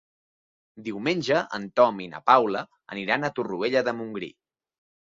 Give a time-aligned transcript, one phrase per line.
[0.87, 2.65] Diumenge en Tom i na Paula
[2.97, 4.37] aniran a Torroella de Montgrí.